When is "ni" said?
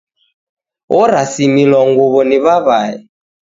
2.27-2.37